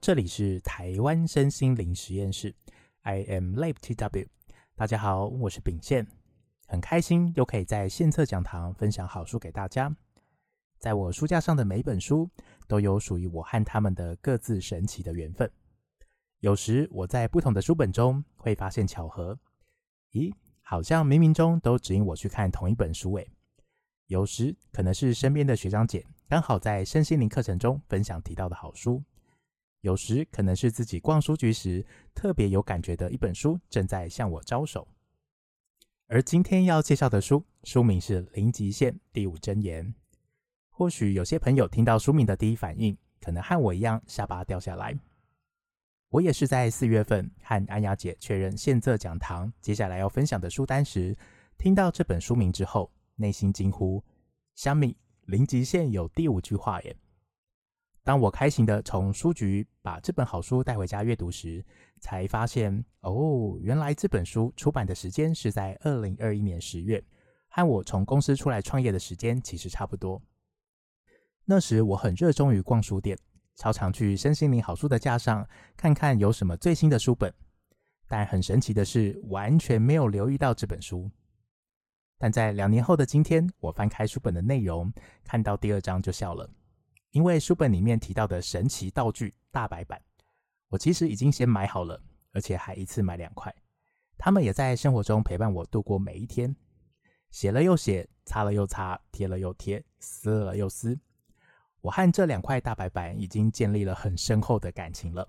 [0.00, 2.54] 这里是台湾身心灵实验室
[3.02, 4.26] ，I am Lab TW。
[4.74, 6.06] 大家好，我是秉宪，
[6.66, 9.94] 很开心又可以在献策讲堂分享好书给大家。
[10.78, 12.28] 在我书架上的每本书，
[12.66, 15.50] 都有属于我和他们的各自神奇的缘分。
[16.40, 19.38] 有时我在不同的书本中会发现巧合，
[20.12, 23.26] 咦，好像冥冥中都指引我去看同一本书诶。
[24.08, 29.02] 有时可能是身边的学长姐刚好在身心灵课程中分享提到的好书。
[29.86, 34.88] 有时可能是自己逛书局时特别有感觉的一本书正在向我招手，
[36.08, 39.86] 而今天要介绍的书书名是《零极限第五真言》。
[40.70, 44.92] 或许有些朋友听到书名的第一反应，可能和我一样下巴掉下来。
[46.08, 51.16] 我也是在四月份和安雅姐确认献策讲堂接下来要分享的书单时，
[51.58, 54.02] 听到这本书名之后，内心惊呼
[54.56, 56.96] ：“虾米，零极限有第五句话耶！”
[58.06, 61.64] 当我开心的从书局把这本好书带回家阅读时，
[61.98, 67.02] 才发现哦，原来这本书出版的时间是在二零二一年十月，
[67.48, 70.22] 和我从公司出来创业的时间其实差不多。
[71.44, 73.18] 那时我很热衷于逛书店，
[73.56, 75.44] 超常去身心灵好书的架上
[75.76, 77.34] 看看有什么最新的书本，
[78.06, 81.10] 但很神奇的是，完全没有留意到这本书。
[82.18, 84.92] 但在两年后的今天，我翻开书本的内容，
[85.24, 86.48] 看到第二章就笑了。
[87.16, 89.98] 因为书本里面提到的神奇道具大白板，
[90.68, 91.98] 我其实已经先买好了，
[92.32, 93.50] 而且还一次买两块。
[94.18, 96.54] 他们也在生活中陪伴我度过每一天，
[97.30, 101.00] 写了又写，擦了又擦，贴了又贴，撕了又撕。
[101.80, 105.26] 我和这两块大白板已经建立了很深厚的感情了，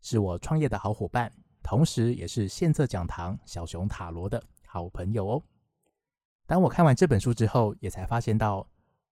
[0.00, 1.30] 是我创业的好伙伴，
[1.62, 5.42] 同时也是献策讲堂小熊塔罗的好朋友哦。
[6.46, 8.66] 当我看完这本书之后，也才发现到。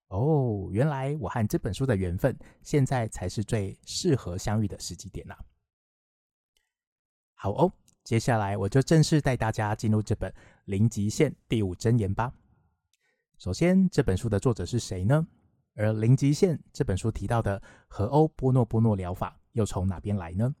[0.09, 5.45] 哦，原来我和这本书的缘分，现在才是最适合相遇的时机点呐、啊。
[7.33, 7.71] 好哦，
[8.03, 10.31] 接下来我就正式带大家进入这本
[10.65, 12.33] 《零极限第五真言》吧。
[13.37, 15.27] 首先，这本书的作者是谁呢？
[15.75, 20.55] 而《零极限》这本书提到的荷欧波诺波诺疗法又从哪边来呢？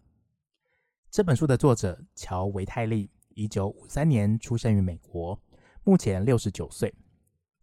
[1.09, 5.41] 这本书的作者乔维泰利，一九五三年出生于美国，
[5.83, 6.93] 目前六十九岁。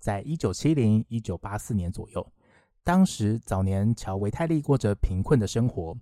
[0.05, 2.33] 在一九七零、一九八四年左右，
[2.83, 5.97] 当时早年乔维泰利过着贫困的生活，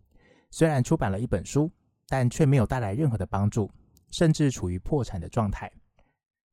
[0.51, 1.71] 虽然出版了一本书，
[2.09, 3.71] 但却没有带来任何的帮助，
[4.11, 5.71] 甚至处于破产的状态。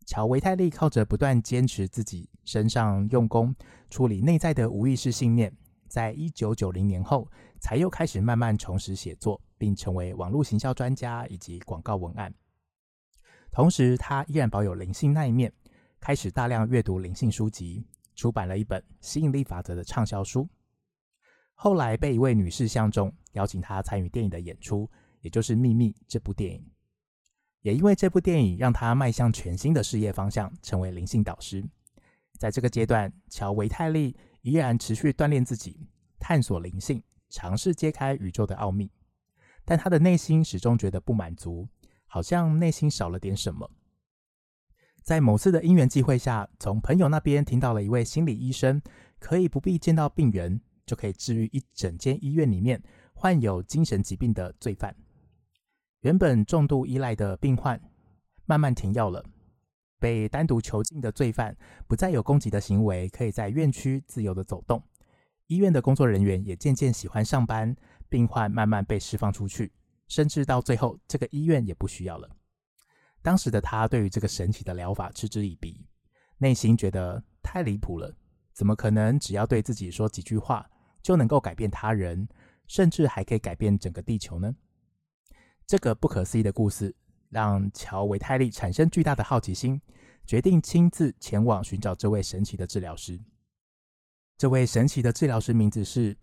[0.05, 3.55] 乔维泰利靠着不断坚持自己身上用功，
[3.89, 5.51] 处理内在的无意识信念，
[5.87, 7.27] 在一九九零年后，
[7.59, 12.31] 才又开始慢慢重拾写作，并成为网络行销专家以及广告文案。
[13.51, 15.51] 同时，他依然保有灵性那一面。
[15.99, 20.47] 开始大量阅读灵性书籍，出版了一本《吸引力法则》的畅销书。
[21.53, 24.89] 后来被一位女士相中，邀请她参与电影的演出，
[25.19, 26.65] 也就是《秘密》这部电影。
[27.61, 31.63] 也因为这部电影，让她迈向全新的事业方向，成为灵性导师。
[32.37, 38.89] 在这个阶段，乔维泰利依然持续锻炼自己，探索灵性，尝试揭开宇宙的奥秘。
[39.65, 41.67] 但他的内心始终觉得不满足，
[42.05, 43.69] 好像内心少了点什么。
[45.01, 48.81] 在某次的因缘际会下，从朋友那边听到了一位心理医生，
[49.19, 52.81] 可以不必见到病人，就可以治愈一整间医院里面
[53.13, 54.95] 患有精神疾病的罪犯。
[56.01, 57.81] 原本重度依赖的病患
[58.45, 59.25] 慢慢停药了，
[59.99, 61.57] 被单独囚禁的罪犯
[61.87, 64.81] 不再有攻击的行为，可以在院区自由的走动。
[65.47, 67.75] 医院的工作人员也渐渐喜欢上班，
[68.07, 69.71] 病患慢慢被释放出去，
[70.07, 72.29] 甚至到最后，这个医院也不需要了。
[73.21, 75.85] 当时的他对于这个神奇的疗法嗤之以鼻，
[76.37, 78.15] 内心觉得太离谱了，
[78.53, 80.69] 怎么可能只要对自己说几句话
[81.01, 82.27] 就能够改变他人，
[82.67, 84.55] 甚至还可以改变整个地球呢？
[85.67, 86.95] 这个不可思议的故事
[87.29, 89.81] 让乔维泰利产生巨大的好奇心，
[90.25, 93.19] 决定亲自前往寻找这位神奇的治疗师。
[94.37, 96.17] 这位神奇的治疗师名字是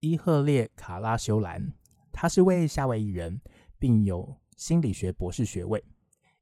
[0.00, 1.72] 伊赫列卡拉修兰，
[2.12, 3.40] 他是位夏威夷人，
[3.78, 5.82] 并有心理学博士学位。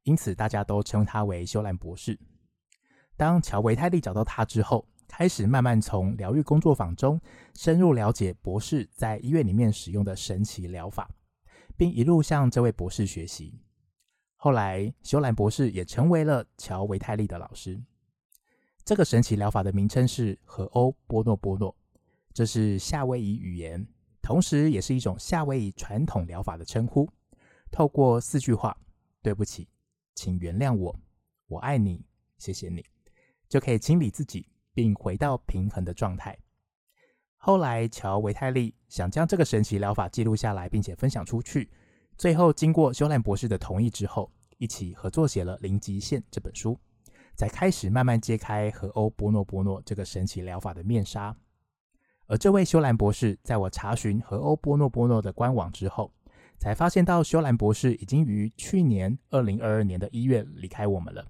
[0.05, 2.19] 因此，大家都称他为修兰博士。
[3.17, 7.21] 当乔维泰利找到他之后，开始慢慢从疗愈工作坊中
[7.55, 11.09] 深入了解博士在医院里面使用的神奇疗法，
[11.77, 13.61] 并一路向这位博士学习。
[14.37, 17.81] 后来，修兰博士也成为了乔维泰利的老师。
[18.85, 21.75] 这个神奇疗法的名称是和欧波诺波诺，
[22.35, 23.87] 这是夏威夷语言，
[24.21, 27.09] 同时也是一种夏威夷传统疗法的称呼。
[27.71, 28.77] 透过四句话：
[29.23, 29.67] 对不起。
[30.15, 30.99] 请原谅我，
[31.47, 32.05] 我爱你，
[32.39, 32.85] 谢谢你，
[33.49, 36.39] 就可以清理自己，并回到平衡的状态。
[37.37, 41.71] 后来乔维泰利想将这个神奇疗法记录下来，并且分享出去。
[42.17, 46.79] 最后经过修兰博士的同意之后，一起合作写了《零极限》这本书，
[47.37, 51.37] 才开始慢慢揭开和欧波诺波诺这个神奇疗法的面纱。
[52.27, 56.11] 而这位修兰博士，在我查询和欧波诺波诺的官网之后，
[56.65, 61.23] 才发现到休兰博士已经于去年二零二二年的一月离开我们了。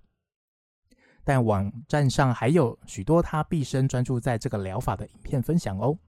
[1.25, 5.99] 但网站上还有许多他毕生专注在这个疗法的影片分享哦。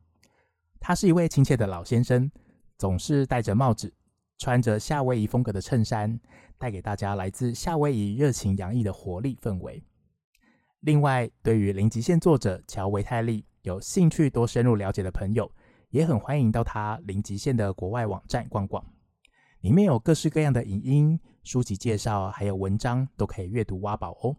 [0.79, 2.31] 他是一位亲切的老先生，
[2.79, 3.93] 总是戴着帽子，
[4.39, 6.21] 穿着夏威夷风格的衬衫，
[6.57, 9.83] 带给大家来自夏威夷热情洋溢的活力氛围。
[10.83, 15.51] 另外，对于零极限作者乔维泰利有兴趣多深入了解的朋友，
[15.91, 18.85] 也很欢迎到他零极限的国外网站逛逛，
[19.61, 24.37] 里面有各式各样的影音、书籍介绍，还有文章，都可以阅读挖宝哦。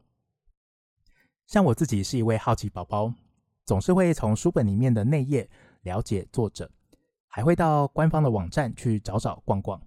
[1.45, 3.13] 像我自己是一位好奇宝宝，
[3.65, 5.49] 总是会从书本里面的内页
[5.81, 6.69] 了解作者，
[7.27, 9.81] 还会到官方的网站去找找逛逛。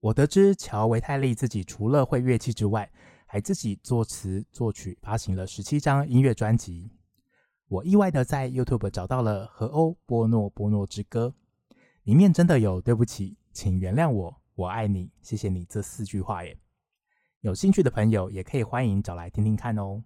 [0.00, 2.90] 我得知乔维泰利自己除了会乐器之外，
[3.26, 6.90] 还自己作词作曲，发行了十七张音乐专辑。
[7.68, 11.34] 我意外的在 YouTube 找到了《和欧波诺波诺之歌》，
[12.04, 16.58] 里面真的有“对不起，请原谅我，我爱你，谢谢你”这四句话耶。
[17.40, 20.04] 有兴趣的朋友也可以欢迎找来听听看哦。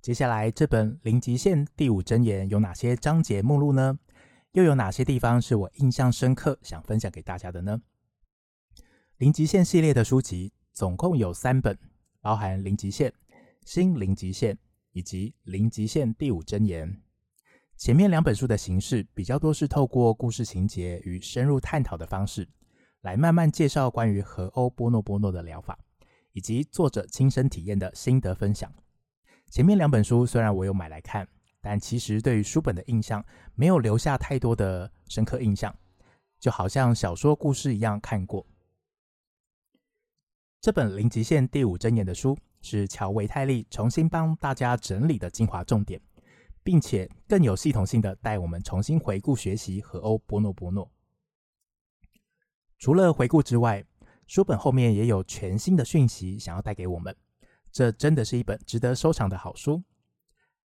[0.00, 3.96] 接下来这本《零极限第五真言》有哪些章节目录呢？
[4.54, 7.80] 又有哪些地方是我印象深刻，想分享给大家的呢？
[9.18, 11.78] 零极限系列的书籍总共有三本，
[12.20, 13.08] 包含《零极限》、
[13.64, 14.56] 《新零极限》
[14.90, 16.90] 以及《零极限第五真言》。
[17.76, 22.48] 前面两本书的形式比较多是透过故事情节与深入探讨的方式。
[23.02, 25.78] 来慢慢介绍关于和欧波诺波诺的疗法，
[26.32, 28.72] 以及作者亲身体验的心得分享。
[29.50, 31.28] 前面两本书虽然我有买来看，
[31.60, 33.22] 但其实对于书本的印象
[33.54, 35.76] 没有留下太多的深刻印象，
[36.40, 38.46] 就好像小说故事一样看过。
[40.62, 46.00] 这本《零极限第五真言》的书是乔维泰利重新帮大家整理的精华重点，
[46.64, 50.90] 并且更有系统性的带我们重新回顾学习和欧波诺波诺。
[52.78, 53.84] 除了回顾之外，
[54.26, 57.14] 书本后面也有全新的讯息想要带给我们。
[57.70, 59.82] 这真的是一本值得收藏的好书。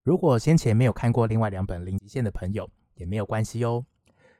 [0.03, 3.85] 如果先前没有看过另外两本《零极限》的朋友，也没有关系哦，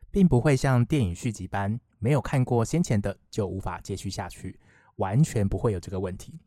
[0.10, 4.58] 并不会像电影续集般，没有看过先前的就无法接续下去，
[4.96, 6.40] 完全不会有这个问题。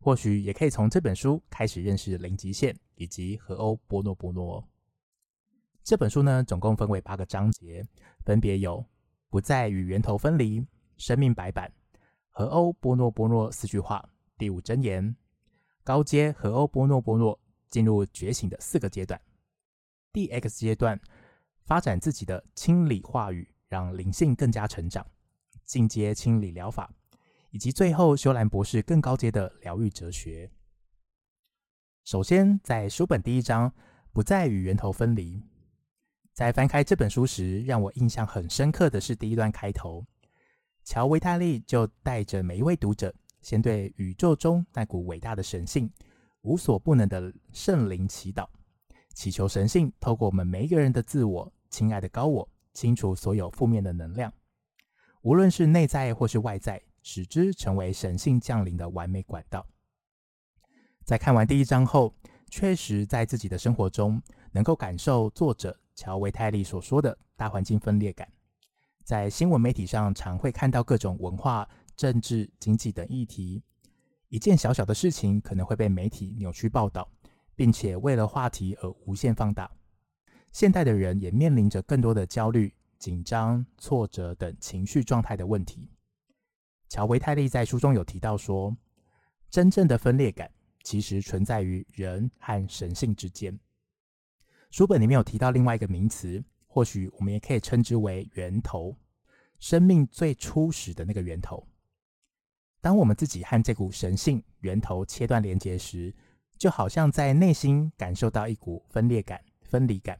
[0.00, 4.68] 或许也可以从这本书开始认识零极限以及和欧波诺波诺。
[5.82, 7.86] 这本书呢，总共分为八个章节，
[8.24, 8.84] 分别有。
[9.28, 10.64] 不再与源头分离，
[10.96, 11.70] 生命白板，
[12.30, 14.08] 和欧波诺波诺四句话，
[14.38, 15.14] 第五真言，
[15.82, 17.38] 高阶和欧波诺波诺
[17.68, 19.20] 进入觉醒的四个阶段，
[20.12, 20.98] 第 X 阶段
[21.64, 25.04] 发展自己的清理话语，让灵性更加成长，
[25.64, 26.90] 进阶清理疗法，
[27.50, 30.50] 以及最后修兰博士更高阶的疗愈哲学。
[32.06, 33.74] 首先，在书本第一章，
[34.12, 35.42] 不再与源头分离。
[36.32, 40.06] 在翻开这本书时，让我印象很深刻的是第一段开头，
[40.84, 45.90] 乔维塔利就带着每一位读者，先对宇宙中那股伟大的神性、
[46.42, 48.46] 无所不能的圣灵祈祷，
[49.12, 54.32] 祈求神性透过我们每一个人的自我、亲爱的高我，清除所有负面的能量，
[55.22, 59.66] 无论是内在或是外在，使之成为神性降临的完美管道。
[61.06, 62.12] 在看完第一章后，
[62.50, 64.20] 确实在自己的生活中
[64.50, 65.78] 能够感受作者。
[65.94, 68.28] 乔维泰利所说的大环境分裂感，
[69.04, 73.62] 在新闻媒体上常会看到各种文化、政治、经济等议题，
[74.28, 77.08] 一件小小的事情可能会被媒体扭曲报道，
[77.54, 79.70] 并且为了话题而无限放大。
[80.50, 85.88] 现代的人也面临着更多的焦虑、紧张、挫折等情绪状态的问题。
[86.88, 88.76] 乔维泰利在书中有提到说，
[89.48, 90.50] 真正的分裂感
[90.86, 93.58] 其实存在于人和神性之间。
[94.70, 98.96] 书本里面有提到另外一个名词，或许我们也可以称之为源头，
[99.58, 101.66] 生命最初始的那个源头。
[102.80, 106.14] 当我们自己和这股神性源头切断连接时，
[106.56, 110.16] 就好像在内心感受到一股分裂感、分离感，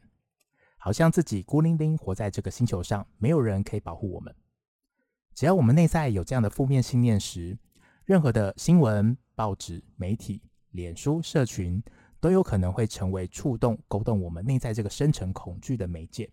[0.79, 4.35] 好像自己孤零零活在这个星球上，没有人可以保护我们。
[5.33, 7.57] 只要我们内在有这样的负面信念时，
[8.05, 10.43] 任何的新闻、报纸、媒体、
[10.77, 11.83] 脸书、社群。
[12.19, 16.29] 都有可能会成为触动、勾动我们内在这个深层恐惧的媒介，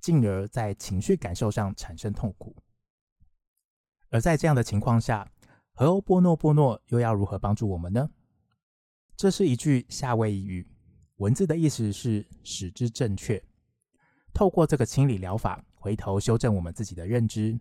[0.00, 2.56] 进而在情绪感受上产生痛苦。
[4.08, 5.28] 而在这样的情况下，
[5.74, 8.08] 和欧波诺波诺又要如何帮助我们呢？
[9.16, 10.66] 这是一句夏威夷语，
[11.16, 13.42] 文字的意思是使之正确。
[14.32, 17.58] 透过这个清理疗法，回头修正我们自己的认知。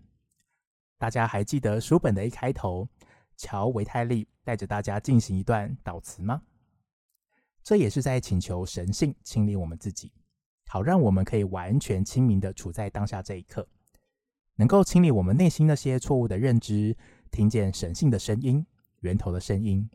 [1.00, 2.88] 大家还记得书本的一开头，
[3.38, 6.42] 乔维泰利带着大家进行一段祷词吗？
[7.64, 10.12] 这也是在请求神性清理我们自己，
[10.68, 13.68] 好让我们可以完全清明的处在当下这一刻，
[14.56, 16.98] 能够清理我们内心那些错误的认知，
[17.32, 18.66] 听见神性的声音，
[19.02, 19.90] 源头的声音。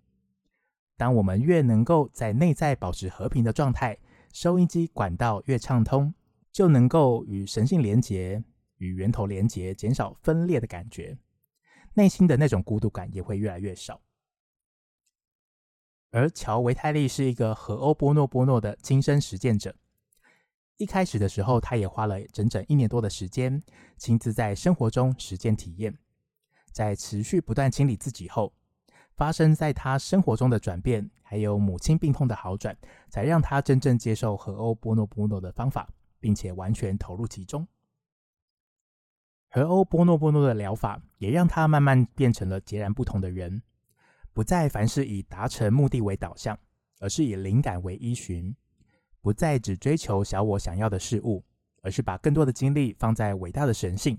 [0.97, 3.99] 当我们越能够在内在保持和平的状态，
[4.33, 6.15] 收音机管道越畅通。
[6.53, 8.43] 就能够与神性连结，
[8.79, 11.17] 与源头连结，减少分裂的感觉，
[11.95, 14.01] 内心的那种孤独感也会越来越少。
[16.11, 19.75] 而乔维泰利是一个和欧波诺波诺的亲身实践者，
[20.77, 23.63] 一开始的时候，他也花了整整一年多的时间，
[23.97, 25.97] 亲自在生活中实践体验，
[26.73, 28.53] 在持续不断清理自己后，
[29.15, 32.77] 发生在他生活中的转变，还有母亲病痛的好转，
[33.09, 35.89] 才让他真正接受和欧波诺波诺的方法。
[36.21, 37.67] 并且完全投入其中。
[39.51, 43.61] 和欧波诺波诺的疗法也让他慢慢变成了截然不同的人，
[44.33, 46.57] 不再凡事以达成目的为导向，
[47.01, 48.55] 而是以灵感为依循；
[49.21, 51.45] 不再只追求小我想要的事物，
[51.83, 54.17] 而是把更多的精力放在伟大的神性，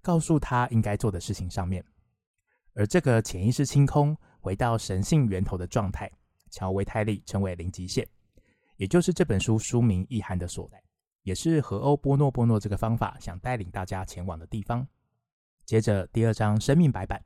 [0.00, 1.84] 告诉他应该做的事情上面。
[2.74, 6.10] 而这个潜意识清空，回到神性源头的状态，
[6.50, 8.04] 乔维泰利称为零极限，
[8.76, 10.82] 也就是这本书书名意涵的所在。
[11.22, 14.86] 也是和欧波诺波诺这个方法想带领大家前往的地方。
[15.64, 17.24] 接着第二章，生命白板。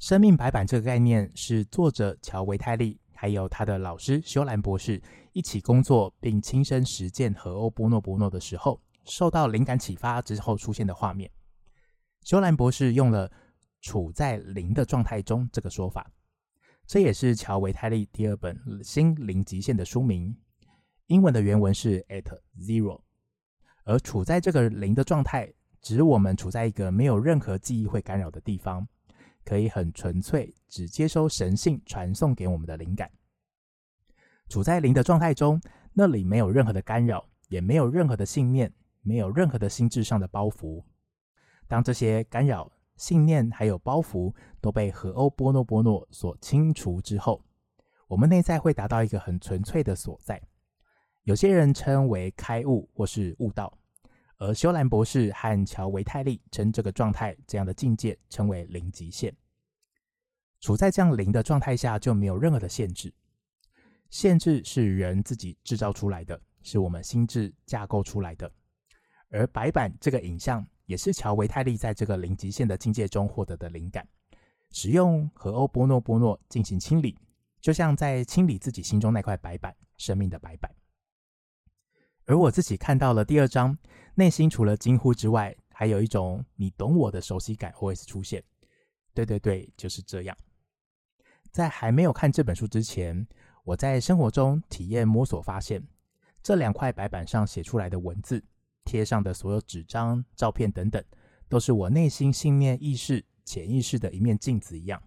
[0.00, 11.28] 生命白板这个概念是作者乔维泰利还有他的老师修兰博士一起工作并亲身实践和欧波诺波诺的时候，受到灵感启发之后出现的画面。
[12.22, 13.28] 修兰博士用了
[13.82, 16.08] “处在零的状态中”这个说法，
[16.86, 20.36] 这也是乔维泰利第二本《心灵极限》的书名。
[21.06, 22.24] 英文的原文是 “at
[22.60, 23.00] zero”。
[23.88, 28.86] 而处在这个零的状态，指我们处在一个没有任何记忆会干扰的地方，
[29.46, 33.10] 可以很纯粹，只接收神性传送给我们的灵感。
[34.46, 35.58] 处在零的状态中，
[35.94, 40.84] 那里没有任何的干扰，也没有任何的信念，没有任何的心智上的包袱。
[41.66, 47.42] 当这些干扰、信念还有包袱都被荷欧波诺波诺所清除之后，
[48.06, 50.42] 我们内在会达到一个很纯粹的所在。
[51.28, 53.70] 有些人称为开悟或是悟道，
[54.38, 59.36] 而修兰博士和乔维泰利称这个状态、这样的境界称为零极限。
[60.62, 63.12] 处在这样零的状态下，就没有任何的限制。
[64.08, 68.50] 限制是人自己制造出来的，是我们心智架构出来的。
[69.28, 74.08] 而白板这个影像，也是乔维泰利在这个零极限的境界中获得的灵感。
[74.70, 77.18] 使用和欧波诺波诺进行清理，
[77.60, 80.74] 就像在清理自己心中那块白板，生命的白板。
[82.28, 83.78] 而我自己看到了第二章，
[84.14, 88.44] 内心除了惊呼之外，还有一种你懂我的熟悉感 OS 出现。
[89.14, 90.36] 对对对，就是这样。
[91.50, 93.26] 在还没有看这本书之前，
[93.64, 95.82] 我在生活中体验摸索发现，
[96.42, 98.44] 这两块白板上写出来的文字，
[98.84, 101.02] 贴上的所有纸张、照片等等，
[101.48, 105.02] 都是我内心信念、意识、潜意识的一面镜子一样。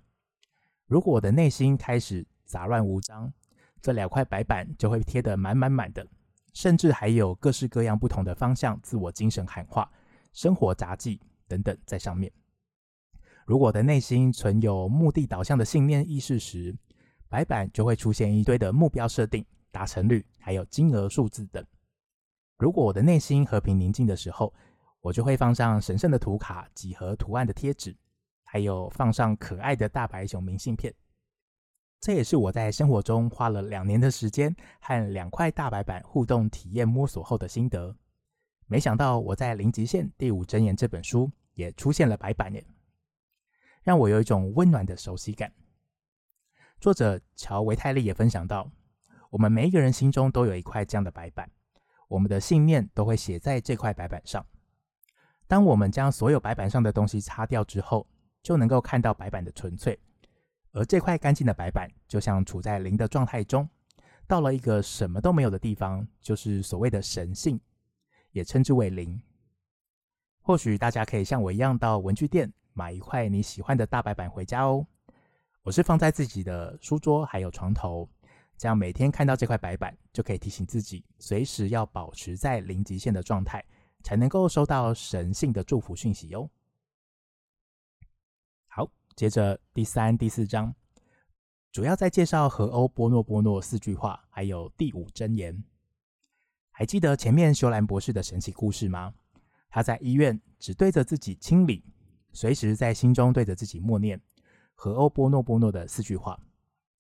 [0.88, 3.32] 如果我的内心开始杂乱无章，
[3.80, 6.08] 这两块白板就会贴得满满满的。
[6.54, 9.92] 甚至还有各式各样不同的方向、自我精神喊话、
[10.34, 12.32] 生活杂技等等在上面。
[13.46, 16.76] 如果我的内心存有目的导向的信念意识时，
[17.28, 21.66] 白板就会出现一堆的目标设定、达成率，还有金额数字等。
[22.58, 24.54] 如果我的内心和平宁静的时候，
[25.00, 27.96] 我就会放上神圣的图卡、几何图案的贴纸，
[28.44, 30.94] 还有放上可爱的大白熊明信片。
[32.02, 37.96] 这也是我在生活中花了两年的时间和两块大白板互动体验摸索后的心得。
[38.66, 42.66] 没想到我在《零极限第五真言》这本书也出现了白板耶，
[43.84, 45.54] 让我有一种温暖的熟悉感。
[46.80, 48.72] 作者乔维泰利也分享到，
[49.30, 51.48] 我们每一个人心中都有一块这样的白板，
[52.08, 54.44] 我们的信念都会写在这块白板上。
[55.48, 58.08] 当我们将所有白板上的东西擦掉之后，
[58.42, 60.00] 就能够看到白板的纯粹。
[60.74, 63.68] 而这块干净的白板，就像处在零的状态中，
[64.26, 67.60] 到了一个什么都没有的地方，就是所谓的神性，
[68.32, 69.22] 也称之为零。
[70.42, 74.86] 或许大家可以像我一样到文具店买一块你喜欢的大白板回家哦。
[75.62, 78.10] 我是放在自己的书桌还有床头，
[78.58, 83.64] 这样每天看到这块白板，就可以提醒自己，随时要保持在零极限的状态，
[84.04, 86.50] 才能够收到神性的祝福讯息哟。
[89.16, 90.74] 接着第三、第四章，
[91.72, 95.64] 主要在介绍和欧波诺波诺四句话，还有第五真言。
[96.72, 99.14] 还记得前面修兰博士的神奇故事吗？
[99.70, 101.84] 他在医院只对着自己清理，
[102.34, 104.20] 随时在心中对着自己默念
[104.76, 106.40] “和欧波诺波诺”的四句话：“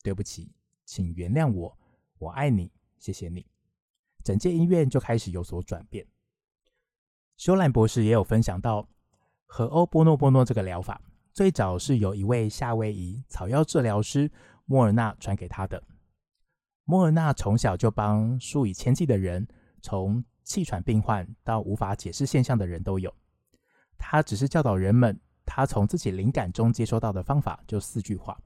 [0.04, 0.52] 对不起，
[0.86, 1.78] 请原谅我，
[2.20, 3.46] 我爱你，谢谢你。”
[4.24, 6.06] 整间医院就开始有所转变。
[7.38, 8.88] 修兰博士也有分享到，
[9.46, 11.02] 和欧波诺波诺这个疗法
[11.34, 14.30] 最早是由一位夏威夷草药治疗师
[14.66, 15.82] 莫尔纳传给他的。
[16.84, 19.48] 莫尔纳从小就帮数以千计的人，
[19.82, 23.14] 从气喘病患到无法解释现象的人都有。
[23.98, 28.38] 他只是教导人们，他从自己灵感中接收到的方法就四句话：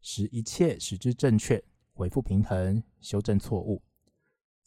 [0.00, 1.62] 使一切使之正确，
[1.92, 3.82] 恢复平衡，修正错误。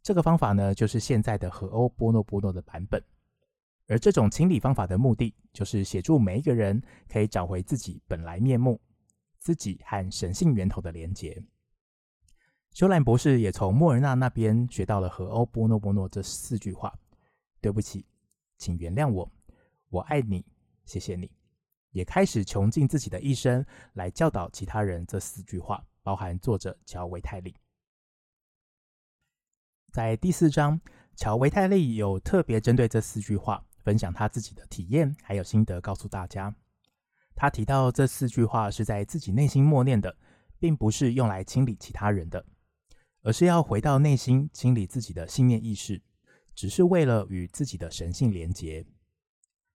[0.03, 3.01] 这个方法呢，就是现在的荷欧波诺波诺的版本。
[3.88, 8.82] 而这种清理方法的目的，就是协助每一个人可以找回自己本来面目，
[9.38, 11.44] 自己和神性源头的连结。
[12.72, 16.94] 修兰博士也从莫尔纳那边学到了和欧波诺波诺这四句话：
[17.62, 18.06] 对不起，
[18.58, 19.32] 请原谅我，
[19.89, 20.46] 我爱你，
[20.84, 21.32] 谢谢你。
[21.92, 27.56] 也开始穷尽自己的一生来教导其他人这四句话，包含作者乔维泰利。
[29.94, 30.82] 在第四章，
[31.15, 36.54] 乔维泰利有特别针对这四句话分享他自己的体验还有心得，告诉大家。
[37.36, 40.18] 他提到这四句话是在自己内心默念的，
[40.58, 42.44] 并不是用来清理其他人的，
[43.22, 46.01] 而是要回到内心清理自己的信念意识，
[46.56, 48.84] 只是为了与自己的神性连结。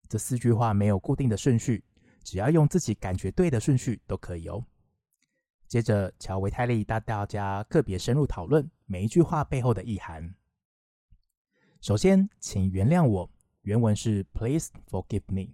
[0.09, 1.85] 这四句话没有固定的顺序，
[2.25, 4.67] 只要用自己感觉对的顺序都可以哦。
[5.69, 10.35] 接着，乔维泰利带大家个别深入讨论每一句话背后的意涵。
[11.81, 13.31] 首先，请原谅我，
[13.63, 15.53] 原文是 “Please forgive me”。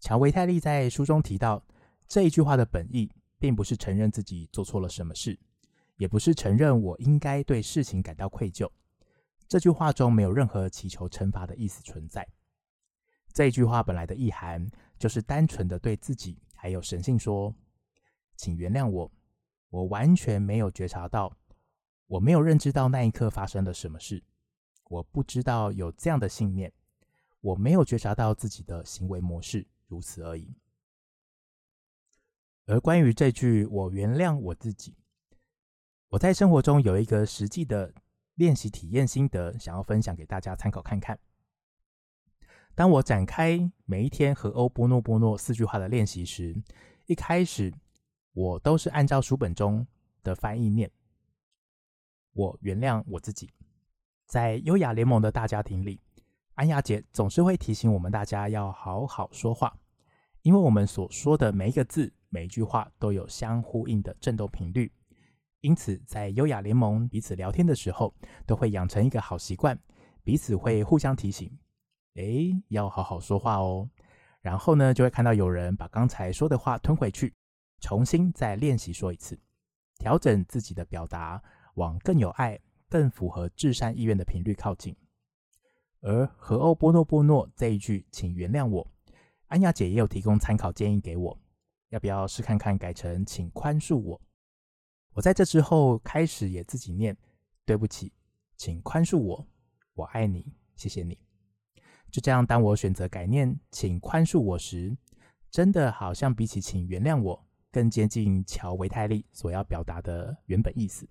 [0.00, 1.64] 乔维泰利在书中提到，
[2.08, 5.38] 这一句话的本意，并不是承认自己做错了什么事，
[5.96, 8.70] 也不是承认我应该对事情感到愧疚。
[9.46, 12.26] 这句话中没有任何祈求惩罚的意思存在。
[13.32, 17.54] 这一句话本来的意涵，就是单纯的对自己还有神性说。
[18.36, 19.12] 请原谅我，
[19.68, 21.36] 我完全没有觉察到，
[22.06, 24.24] 我没有认知到那一刻发生了什么事，
[24.88, 26.72] 我不知道有这样的信念，
[27.40, 30.54] 我没有觉察到自己的行为模式，如此而已。
[32.66, 34.96] 而关于这句“我原谅我自己”，
[36.10, 37.92] 我在生活中有一个实际的
[38.34, 41.18] 练习体验心得，想要分享给大家参考看看。
[42.74, 46.62] 当我展开每一天和欧波诺波诺四句话的练习时，
[47.06, 47.74] 一开始。
[48.32, 49.84] 我都是按照书本中
[50.22, 50.88] 的翻译念。
[52.32, 53.50] 我原谅我自己。
[54.24, 56.00] 在优雅联盟的大家庭里，
[56.60, 59.74] 安雅姐总是会提醒我们大家要好好说话，
[60.42, 64.92] 因为我们所说的每一个字、每一句话都有相呼应的振动频率。
[65.62, 68.14] 因此，在优雅联盟彼此聊天的时候，
[68.46, 69.78] 都会养成一个好习惯，
[70.22, 71.50] 彼此会互相提醒
[72.16, 73.88] ：“诶，要好好说话哦。”
[74.42, 77.32] 然后呢，就会看到有人把刚才说的话吞回去。
[77.80, 79.40] 重新再练习说一次，
[79.96, 81.42] 调整自己的表达，
[81.76, 84.94] 往更有爱、更符合至善意愿的频率靠近。
[86.00, 88.86] 而和欧波诺波诺这一句，请原谅我，
[89.46, 91.38] 安雅姐也有提供参考建议给我，
[91.90, 94.20] 要不要试看看改成请宽恕我？
[95.12, 97.16] 我在这之后开始也自己念，
[97.64, 98.12] 对不起，
[98.56, 99.46] 请宽恕我，
[99.94, 101.18] 我爱你，谢谢你。
[102.10, 104.96] 就这样，当我选择改念请宽恕我时，
[105.50, 107.46] 真的好像比起请原谅我。
[107.72, 111.08] 更接近乔维泰利所要表达的原本意思。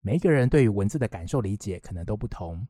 [0.00, 2.66] 每一个人对于文字的感受理解可能都不同，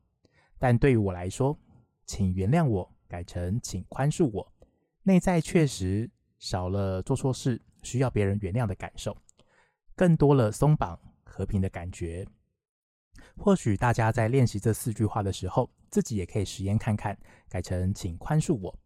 [0.57, 1.57] 但对于我来说，
[2.05, 4.53] 请原谅我改成请宽恕我，
[5.03, 9.15] 内在确实少了做错事需要别人原谅的感受，
[9.95, 12.25] 更多了松绑和平的感觉。
[13.37, 17.17] 或许大家在练习这四句话的时候，自己也可以实验看看，
[17.49, 18.79] 改成请宽恕我，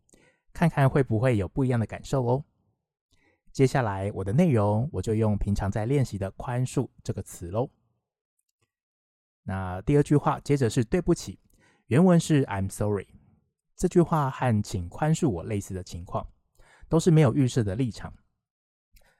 [0.53, 2.43] 看看会不会有不一样的感受哦。
[3.51, 7.69] 接下来我的内容，我就用平常在练习的“宽恕”这个词喽。
[9.43, 11.39] 那第二句话，接着是“对不起”，
[11.89, 13.07] 原文是 “I'm sorry”。
[13.75, 16.27] 这句话和“请宽恕我”类似的情况，
[16.87, 18.13] 都是没有预设的立场。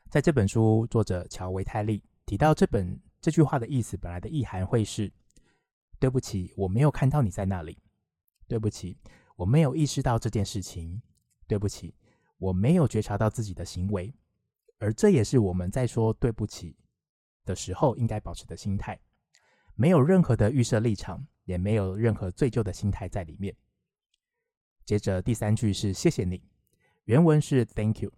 [0.08, 5.12] 在这本书，作者乔维泰利提到这本这句话的意思，本来的意涵会是
[5.98, 7.74] ：“对不起，我没有看到你在那里；
[8.48, 9.00] 对不起，
[9.36, 11.02] 我没有意识到这件事情；
[11.48, 11.96] 对不起。”
[12.38, 14.16] 我没有觉察到自己的行为，
[14.78, 16.78] 而这也是我们在说对不起
[17.44, 18.98] 的时候应该保持的心态，
[19.76, 23.56] 没有任何的预设立场，也没有任何罪疚的心态在里面。
[24.86, 26.44] 接着第三句是谢谢你，
[27.06, 28.14] 原文是 Thank you。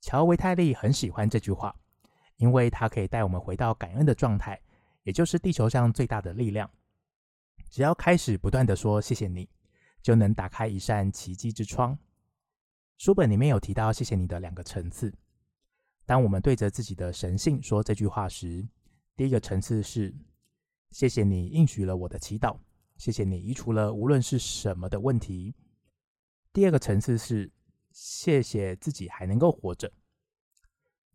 [0.00, 1.76] 乔维泰利很喜欢这句话，
[2.36, 4.58] 因为它可以带我们回到感恩的状态，
[5.02, 6.70] 也就是地球上最大的力量。
[7.68, 9.46] 只要开始不断的说谢谢你，
[10.00, 11.98] 就能打开一扇奇迹之窗。
[12.96, 15.12] 书本里面有提到谢谢你的两个层次。
[16.06, 18.66] 当我们对着自己的神性说这句话时，
[19.14, 20.14] 第一个层次是
[20.94, 22.56] 谢谢你应许了我的祈祷，
[22.98, 25.52] 谢谢你移除了无论是什么的问题。
[26.52, 27.50] 第二个层次是
[27.90, 29.92] 谢谢自己还能够活着。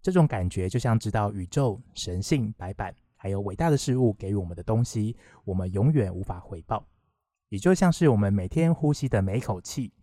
[0.02, 5.16] 这种感觉就像知道宇宙、神性、白板，还有伟大的事物给予我们的东西，
[5.46, 6.86] 我们永远无法回报。
[7.48, 9.94] 也就像是我们每天呼吸的每一口气。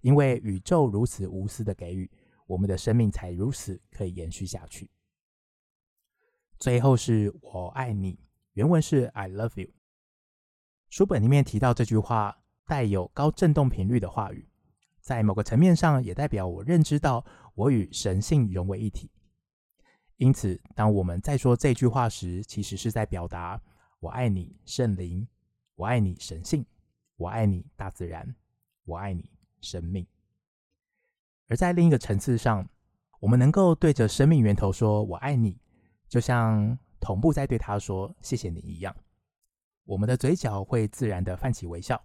[0.00, 2.10] 因为宇宙如此无私的给予，
[2.48, 4.90] 我们的生命才如此可以延续下去。
[6.58, 8.18] 最后是我爱你，
[8.52, 9.70] 原文是 I love you。
[10.88, 12.36] 书本里面提到这句话
[12.66, 14.48] 带有高振动频率的话语，
[15.00, 19.10] 在某个层面上也代表我认知到我与神性融为一体。
[20.16, 23.60] 因此，当我们在说这句话时，其实是在表达
[23.98, 25.26] 我爱你圣灵，
[25.74, 26.64] 我爱你神性，
[27.16, 28.34] 我爱你大自然，
[28.84, 29.30] 我爱你。
[29.62, 30.06] 生命，
[31.46, 32.66] 而在另一个层次上，
[33.20, 35.60] 我们能够对着生命源头说“我爱你”，
[36.08, 38.94] 就像同步在对他说“谢谢你”一样，
[39.84, 42.00] 我们的嘴角会自然的泛起微笑，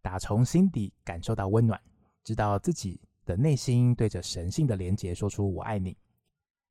[0.00, 1.80] 打从心底感受到温暖，
[2.24, 5.96] 知道自己的内心对着神性的连结说出“我爱你”，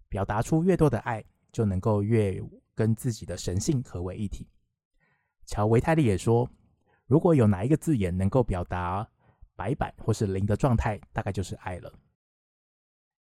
[0.09, 2.39] 表达出越多的爱，就能够越
[2.75, 4.47] 跟自己的神性合为一体。
[5.45, 6.49] 乔维泰利也说，
[7.07, 9.07] 如果有哪一个字眼能够表达。
[9.53, 11.93] 白板或是零的状态，大概就是爱了。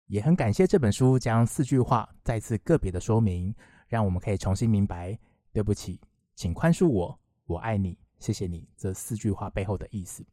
[0.06, 3.54] 也很感谢这本书将四句话再次个别的说明，
[3.94, 5.16] 让我们可以重新明白
[5.54, 6.00] “对不起，
[6.34, 10.26] 请宽恕我，我爱你，谢谢你”这四句话背后的意思。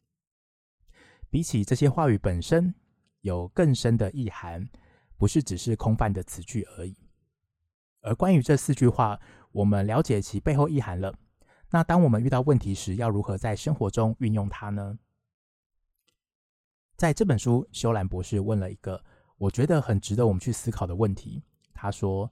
[1.29, 2.73] 比起这些话语本身，
[3.19, 4.67] 有更深的意涵，
[5.15, 6.97] 不是只是空泛的词句而已。
[8.01, 9.21] 而关于这四句话，
[9.51, 11.15] 我们了解其背后意涵了。
[11.69, 14.97] 那当我们遇到问题时，要如何在生活中运用它呢？
[16.97, 19.03] 在这本书，修兰博士问了一个
[19.37, 21.43] 我觉得很值得我们去思考的问题。
[21.73, 22.31] 他说：“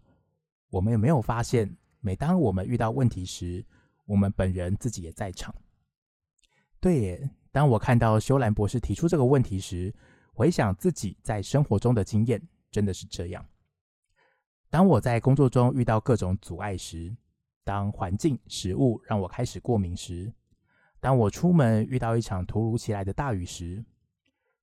[0.70, 3.66] 我们有没有发现，每当我们遇到问题时，
[4.06, 5.54] 我们本人自己也在场？”
[6.80, 9.94] 对耶，当我看到修兰博士提出这个问题时，
[10.34, 13.46] 回想自己在生活中的经验，真的是这样。
[14.70, 17.14] 当我在工作中遇到各种阻碍时，
[17.64, 20.32] 当环境、食物让我开始过敏时，
[21.00, 23.84] 当我出门遇到一场突如其来的大雨时，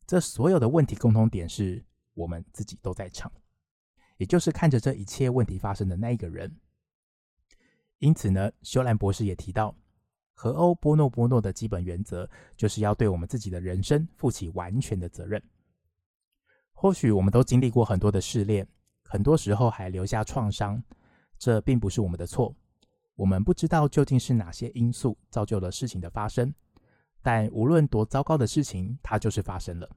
[0.06, 3.30] 这所有的问题共同点是我们自己都在场，
[4.16, 6.54] 也就是看着这一切问题发生的那一个人。
[7.98, 9.74] 因此呢，修兰博士也提到，
[10.34, 15.42] 和欧波诺波诺的基本原则就是要对我们自己的人生负起完全的责任。
[16.72, 18.68] 或许我们都经历过很多的试炼，
[19.02, 20.82] 很多时候还留下创伤，
[21.38, 22.54] 这并不是我们的错。
[23.14, 26.52] 我们不知道究竟是哪些因素造就了事情的发生。
[27.22, 29.90] 但无论多糟糕的事情，它就是发生了。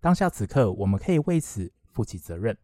[0.00, 2.56] 当下此刻，我们可以为此负起责任，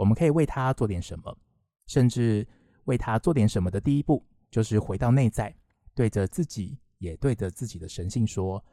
[0.00, 1.38] 我们可以为他做点什么，
[1.86, 2.48] 甚至
[2.84, 5.54] 为他做点什么的第一步，就是回到内在，
[5.94, 8.64] 对着自己，也对着自己的神性说：“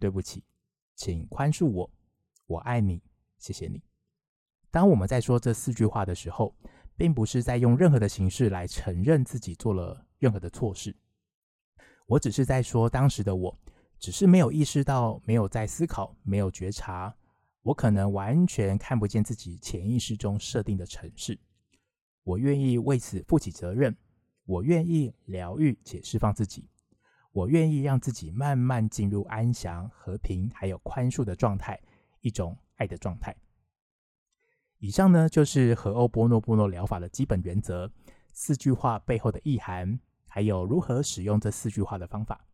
[0.00, 0.42] 对不起，
[0.96, 1.90] 请宽恕我，
[2.46, 3.02] 我爱你，
[3.36, 3.82] 谢谢你。”
[4.72, 6.56] 当我们在说这四句话的时候，
[6.96, 10.96] 并不是在用任何的形式来承认自己做了任何的错事，
[12.06, 13.58] 我只是在说当时的我。
[13.98, 17.14] 只是没有意识到，没有在思考，没有觉察，
[17.62, 21.38] 我可能完全看不见自己潜意识中设定的城市。
[22.24, 23.96] 我愿意为此负起责任，
[24.44, 26.68] 我愿意疗愈且释放自己，
[27.32, 31.80] 我愿意让自己慢慢进入安详、和平还有宽恕的状态，
[32.20, 33.36] 一种爱的状态。
[34.78, 37.90] 以上呢，就是和欧波诺波诺疗法的基本原则，
[38.32, 42.46] 四句话背后的意涵，还有如何使用这四句话的方法。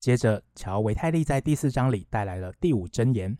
[0.00, 3.38] 接着，乔维泰利在第四章里带来了第五箴言。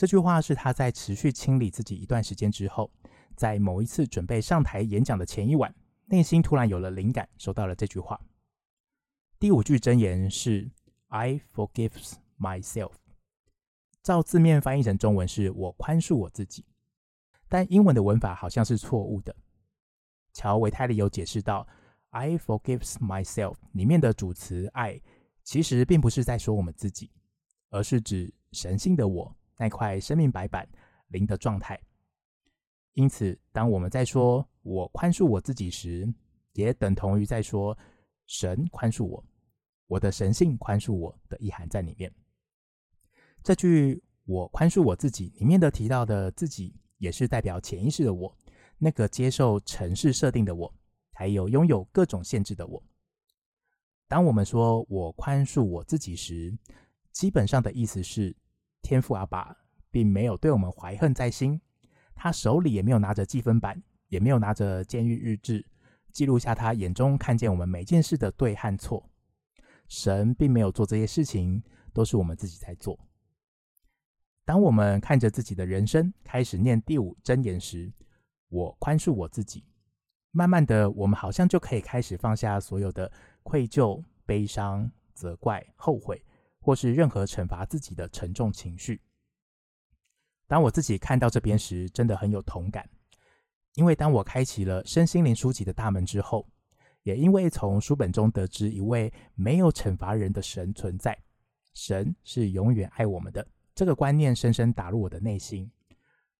[0.00, 2.90] 这句话是他在持续清理自己一段时间之后，
[3.36, 5.74] 在某一次准备上台演讲的前一晚，
[6.06, 8.18] 内心突然有了灵感，收到了这句话。
[9.38, 10.70] 第五句箴言是
[11.08, 11.92] “I forgive
[12.38, 12.92] myself”，
[14.02, 16.64] 照字面翻译成中文是“我宽恕我自己”，
[17.46, 19.36] 但英文的文法好像是错误的。
[20.32, 21.68] 乔维泰利有解释到
[22.08, 24.98] “I forgive myself” 里面的主词“爱”。
[25.44, 27.10] 其实并不是在说我们自己，
[27.68, 30.66] 而是指神性的我那块生命白板
[31.08, 31.78] 零的状态。
[32.94, 36.10] 因此，当我们在说“我宽恕我自己”时，
[36.54, 37.76] 也等同于在说
[38.26, 39.22] “神宽恕我”，
[39.86, 42.10] 我的神性宽恕我的意涵在里面。
[43.42, 48.34] 这句“我宽恕我自己”里面的提到的自己，也是代表潜意识的我，
[48.78, 50.74] 那个接受城市设定的我，
[51.12, 52.82] 还有拥有各种限制的我。
[54.08, 56.56] 当我们说我宽恕我自己时，
[57.12, 58.34] 基本上的意思是，
[58.82, 59.56] 天父阿爸
[59.90, 61.60] 并没有对我们怀恨在心，
[62.14, 65.66] 他手里也没有拿着记分板，也没有拿着监狱日志，
[66.12, 69.08] 记录下他眼中看见我们每件事的对和错。
[69.88, 71.62] 神并没有做这些事情，
[71.92, 72.98] 都是我们自己在做。
[74.44, 77.92] 当我们看着自己的人生开始念第五真言时，
[78.48, 79.64] 我宽恕我自己。
[80.32, 83.10] 慢慢的，我们好像就可以开始放下所有的
[83.42, 86.24] 愧疚、悲伤、责怪、后悔，
[86.60, 89.00] 或是任何惩罚自己的沉重情绪。
[90.46, 92.88] 当我自己看到这边时，真的很有同感，
[93.74, 96.48] 因为当我开启了身心灵书籍的大门之后，
[97.02, 101.16] 也因为从书本中得知一位没有惩罚人的神存在，
[101.72, 105.70] 神是永远爱我们的，这个观念深深打入我的内心。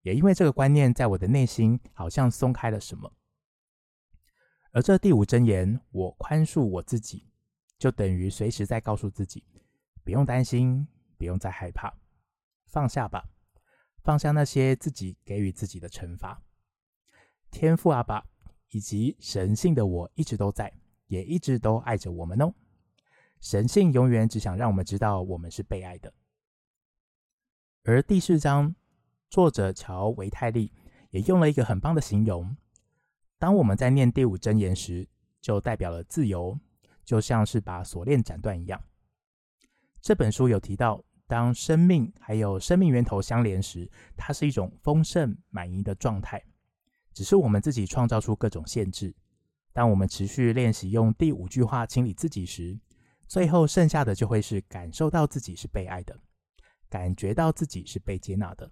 [0.03, 3.13] 也因为这个观念，在我的内心好像松开了什么。
[4.73, 7.27] 而这第五真言，我宽恕我自己，
[7.79, 9.45] 就等于随时在告诉自己，
[10.05, 10.87] 不用担心，
[11.17, 11.95] 不用再害怕，
[12.67, 13.29] 放下吧，
[14.03, 16.43] 放下那些自己给予自己的惩罚。
[17.51, 18.25] 天父阿爸
[18.71, 20.73] 以及神性的我一直都在，
[21.07, 22.55] 也一直都爱着我们哦。
[23.41, 26.13] 神性永远只想让我们知道我们是被爱的。
[27.85, 28.75] 而第四章，
[29.29, 30.73] 作者乔维泰利
[31.11, 32.57] 也用了一个很棒的形容。
[33.39, 35.09] 当我们在念第五真言时，
[35.41, 36.59] 就代表了自由，
[37.05, 38.83] 就像是把锁链斩断一样。
[40.01, 46.43] 这本书有提到，当生命还有生命源头相连时，它是一种丰盛满盈的状态。
[47.13, 49.15] 只是我们自己创造出各种限制。
[49.73, 52.79] 当我们持续练习用第五句话清理自己时，
[53.29, 56.19] 最后剩下的就会是感受到自己是被爱的，
[56.89, 58.71] 感觉到自己是被接纳的，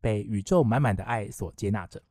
[0.00, 2.02] 被宇宙满满的爱所接纳着。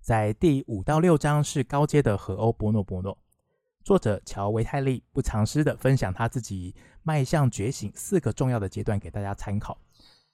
[0.00, 3.16] 在第五到六章是高阶的和欧波诺波诺，
[3.82, 9.78] 作者乔维泰利不藏私的分享他自己迈向觉醒四个重要的阶段给大家参考，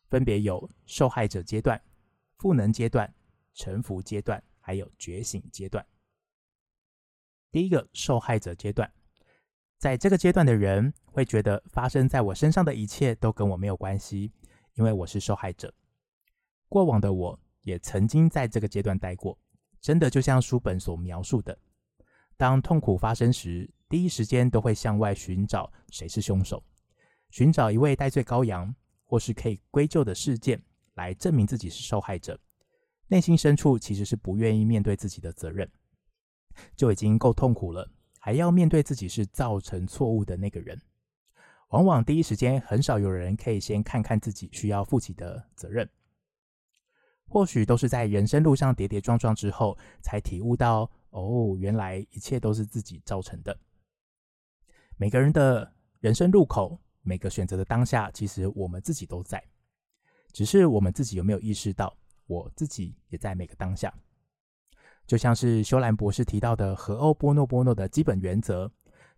[0.09, 1.81] 分别有受害者阶段、
[2.39, 3.13] 赋能阶段、
[3.55, 5.87] 臣服阶段，还有觉醒阶段。
[7.53, 8.93] 第一个受害者阶段，
[9.79, 14.33] 在这个阶段的人会觉得发生在我身上的一切都跟我没有关系，
[14.75, 15.73] 因为我是受害者。
[16.69, 19.39] 过往的我也曾经在这个阶段待过。
[19.81, 21.57] 真的就像书本所描述的，
[22.37, 26.63] 当痛苦发生时，第一时间都会向外寻找谁是凶手，
[27.31, 30.63] 寻找一位代罪羔羊，或是可以归咎的事件
[30.95, 32.39] 来证明自己是受害者。
[33.09, 35.71] 内心深处其实是不愿意面对自己的责任，
[36.75, 40.81] 就已经够痛苦了，还要面对自己是造成错误的那个人。
[41.69, 45.89] 往往第一时间很少有人可以先看看自己需要负起的责任。
[47.29, 53.59] 或许都是在人生路上跌跌撞撞之后，才体悟到，哦，原来一切都是自己造成的。
[54.99, 59.43] 每个人的人生路口，每个选择的当下，其实我们自己都在，
[60.33, 63.93] 只是我们自己有没有意识到，我自己也在每个当下。
[65.07, 68.71] 就像是修兰博士提到的和欧波诺波诺的基本原则，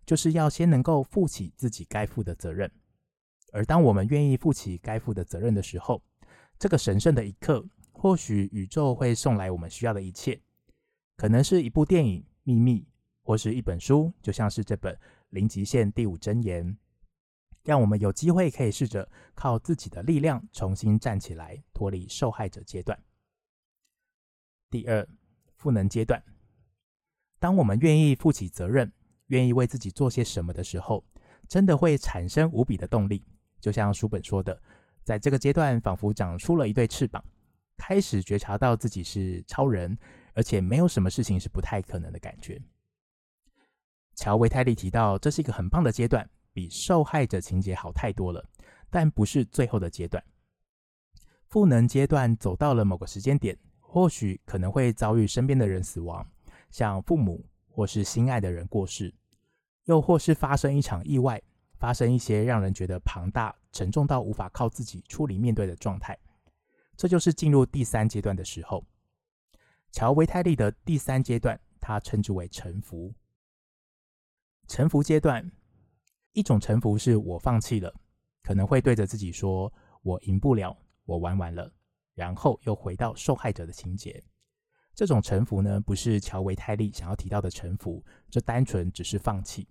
[0.05, 2.71] 就是要先能够负起自己该负的责任。
[3.51, 6.01] 而当我们愿意负起该负的责任的时候，
[6.57, 7.67] 这个神圣的一刻。
[7.91, 10.41] 或许宇宙会送来我们需要的一切，
[11.19, 12.79] 可能是一部电影《秘密》，
[13.23, 14.95] 或是一本书，就像是这本
[15.31, 16.65] 《零极限第五箴言》，
[17.61, 19.05] 让我们有机会可以试着
[19.35, 22.97] 靠自己的力量重新站起来，脱离受害者阶段。
[24.69, 25.05] 第二，
[25.57, 26.23] 赋能阶段，
[27.37, 28.89] 当我们愿意负起责任，
[29.25, 31.03] 愿意为自己做些什么的时候，
[31.49, 33.25] 真的会产生无比的动力。
[33.59, 34.57] 就像书本说的，
[35.03, 37.21] 在这个阶段，仿佛长出了一对翅膀。
[37.75, 39.97] 开始觉察到自己是超人，
[40.39, 42.57] 而且没有什么事情是不太可能的感觉。
[44.15, 48.41] 乔维泰利提到，这是一个很棒的阶段，比受害者情节好太多了，
[48.89, 50.23] 但不是最后的阶段。
[51.49, 56.25] 赋能阶段走到了某个时间点，或许可能会遭遇身边的人死亡，
[56.71, 59.13] 像父母或是心爱的人过世，
[59.87, 61.41] 又或是发生一场意外，
[61.77, 66.17] 发生一些让人觉得庞大、沉重到无法靠自己处理面对的状态。
[66.95, 68.81] 这就是进入第三阶段的时候。
[69.91, 73.13] 乔维泰利的第三阶段，他称之为臣服。
[74.67, 75.51] 臣服阶段，
[76.33, 77.93] 一种臣服是我放弃了，
[78.43, 79.71] 可能会对着自己说
[80.03, 81.73] ：“我赢不了，我玩完了。”
[82.13, 84.23] 然后又回到受害者的情节。
[84.93, 89.67] 这种臣服呢，不是乔维泰利想要提到的臣服，这单纯只是放弃。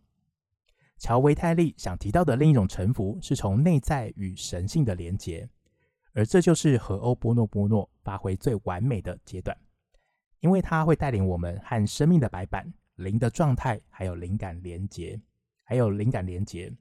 [0.96, 5.48] 乔维泰利想提到的另一种臣服，是从内在与神性的连结。
[6.14, 9.56] 而这就是和欧波诺波诺发挥最完美的阶段，
[10.40, 15.20] 因为它会带领我们和生命的白板、灵的状态还有灵感连接，
[15.64, 16.72] 还有灵感连结。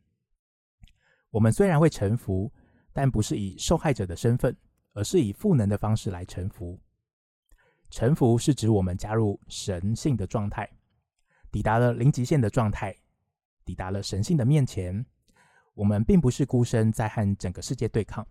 [1.29, 2.51] 我们虽然会臣服，
[2.93, 4.55] 但不是以受害者的身份，
[4.93, 6.79] 而是以赋能的方式来臣服。
[7.89, 10.69] 臣服是指我们加入神性的状态，
[11.51, 12.95] 抵达了零极限的状态，
[13.63, 15.05] 抵达了神性的面前。
[15.73, 18.25] 我们并不是孤身在和整个世界对抗。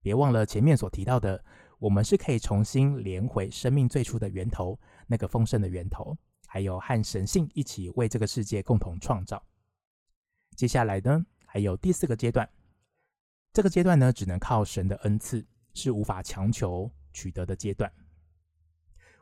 [0.00, 1.44] 别忘了前面所提到的，
[1.78, 9.40] 我们是可以重新连回生命最初的源头，那个丰盛的源头，还有和神性一起为这个世界共同创造。
[10.56, 12.48] 接下来呢，还有第四个阶段，
[13.52, 17.92] 这个阶段呢，只能靠神的恩赐，是无法强求取得的阶段。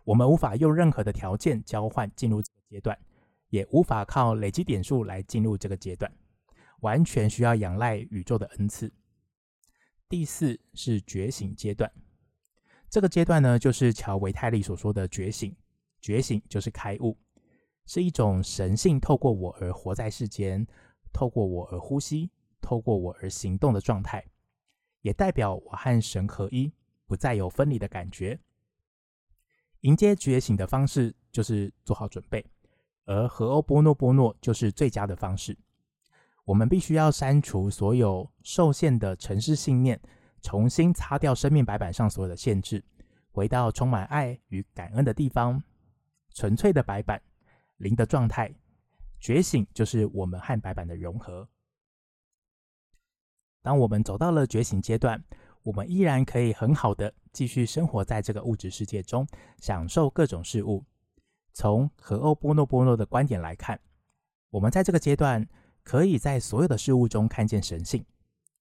[0.05, 2.99] 我们无法用任何的条件交换进入这个阶段，
[3.51, 6.11] 也无法靠累积点数来进入这个阶段，
[6.81, 8.90] 完全需要仰赖宇宙的恩赐。
[10.09, 11.92] 第四是觉醒阶段，
[12.88, 15.55] 这个阶段呢，就是乔维泰利所说的觉醒。
[15.99, 17.16] 觉醒就是开悟，
[17.85, 20.64] 是一种神性透过我而活在世间，
[21.12, 24.25] 透过我而呼吸，透过我而行动的状态，
[25.01, 26.72] 也代表我和神合一，
[27.07, 28.38] 不再有分离的感觉。
[29.81, 32.44] 迎接觉醒的方式就是做好准备，
[33.05, 35.59] 而荷欧波诺波诺就是最佳的方式。
[36.44, 40.01] 我们必须要删除所有受限的程式信念，
[40.46, 42.80] 重新擦掉生命白板上所有的限制，
[43.32, 45.61] 回到充满爱与感恩的地方，
[46.35, 47.20] 纯粹的白板，
[47.78, 48.54] 零的状态。
[49.18, 51.48] 觉醒就是我们和白板的融合。
[53.61, 55.20] 当我们走到了觉醒阶段，
[55.64, 59.26] 我们依然可以很好的继续生活在这个物质世界中，
[59.59, 60.85] 享受各种事物。
[61.54, 63.80] 从荷欧波诺波诺的观点来看，
[64.50, 65.44] 我们在这个阶段。
[65.82, 68.04] 可以在所有的事物中看见神性，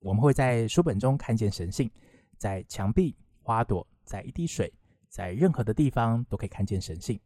[0.05, 1.89] 我们会在书本中看见神性，
[2.37, 4.71] 在墙壁、花朵、在一滴水，
[5.09, 7.19] 在任何的地方都可以看见神性。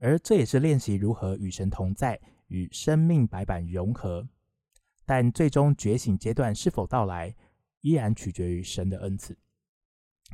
[0.00, 4.28] 而这也是练习如何与神同在、与生命白板融合。
[5.06, 7.32] 但最终觉醒阶段是否到来，
[7.82, 9.38] 依然取决于神的恩赐。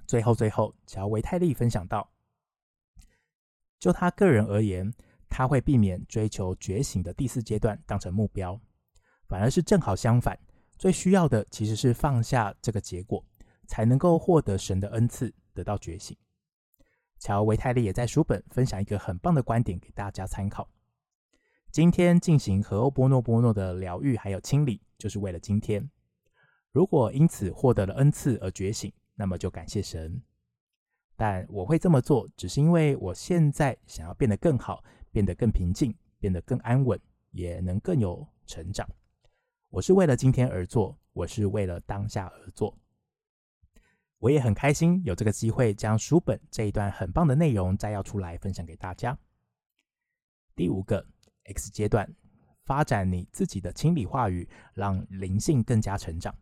[0.06, 2.10] 最后，最后，乔维泰利分享到，
[3.78, 4.90] 就他个人而言。
[5.28, 8.58] 他会避免追求觉醒的第四阶段当成目标，
[9.26, 10.38] 反而是正好相反，
[10.84, 13.24] 最需要的其实是放下这个结果，
[13.66, 16.14] 才能够获得神的恩赐，得到觉醒。
[17.18, 20.68] 乔维泰利也在书本分享一个很棒的观点给大家参考：
[21.70, 25.88] 今天进行和欧波诺波诺的疗愈还有清理，就是为了今天。
[26.70, 30.20] 如果因此获得了恩赐而觉醒，那么就感谢神。
[31.16, 34.84] 但我会这么做，只是因为我现在想要变得更好。
[35.10, 38.86] 变得更平静，变得更安稳，也能更有成长。
[39.74, 42.78] 我是为了今天而做，我是为了当下而做。
[44.18, 49.18] 我也很开心有这个机会将书本这一段很棒的内容摘要出来分享给大家。
[50.54, 51.04] 第五个
[51.46, 52.08] X 阶段，
[52.62, 56.32] 发展你自己的清理话语，让灵性更加成长。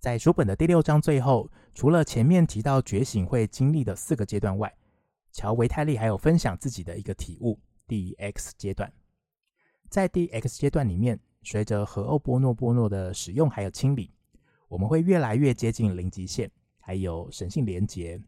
[0.00, 4.76] 在书本的第六章最后，除了前面提到觉醒会经历的四个阶段外，
[5.30, 8.92] 乔维泰利还有分享自己的一个体悟，第 X 阶段。
[9.88, 14.12] 在第 X 阶段里面，随着荷欧波诺波诺的使用还有清理，
[14.68, 18.20] 我们会越来越接近零极限，还有神性连结，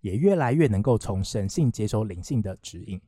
[0.00, 3.00] 也越来越能够从神性接收灵性的指引。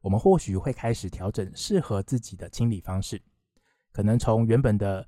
[0.00, 3.20] 我们或许会开始调整适合自己的清理方式，
[3.92, 5.06] 可能从原本的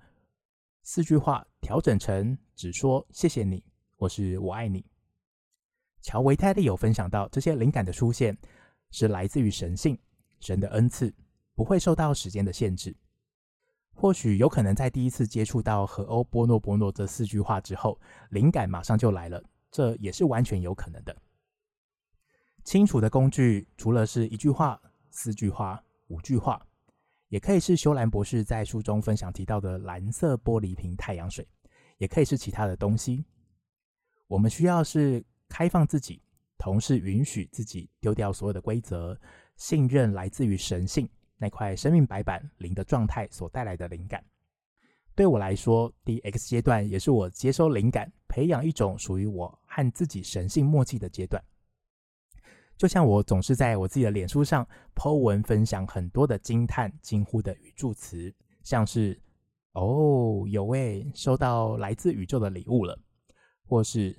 [0.82, 3.64] 四句话调整成只说谢谢你，
[3.96, 4.84] 或是我爱你。
[6.02, 8.36] 乔维泰利有分享到，这些灵感的出现
[8.90, 9.98] 是来自于神性，
[10.40, 11.14] 神的恩赐，
[11.54, 12.94] 不会受到时间的限制。
[13.94, 17.98] 或许有可能在第一次接触到和欧波诺波诺这四句话之后，
[18.30, 21.16] 灵感马上就来了，这也是完全有可能的。
[22.64, 26.60] 清楚的工具除了是一句话、四句话、五句话，
[27.28, 31.46] 也可以是修兰博士在书中分享提到的蓝色玻璃瓶太阳水，
[31.98, 33.24] 也可以是其他的东西。
[34.26, 35.24] 我们需要是。
[35.46, 36.20] 开放自己，
[36.58, 39.16] 同时允许自己丢掉所有的规则，
[39.56, 44.24] 信任来自于神性那块生命白板灵的状态所带来的灵感。
[45.14, 51.42] 对我来说，第 X 阶段也是我接收灵感、培养一种属于我和自己神性默契的阶段。
[52.76, 59.20] 就像我总是在我自己的脸书上 po 文分享很多的惊叹、惊呼的语助词，像是
[59.74, 62.98] “哦，有位收到来自宇宙的礼物了”，
[63.66, 64.18] 或是。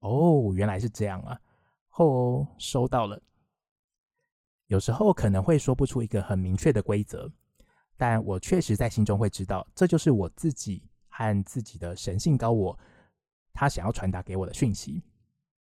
[0.00, 1.40] 哦，原来是这样啊！
[1.96, 3.18] 哦，收到了。
[4.66, 7.30] 有时候可能会说不出一个很明确的规则，
[7.96, 12.78] 但我确实在心中会知道，这就是我自己和自己的神性高我，
[13.52, 15.02] 他想要传达给我的讯息。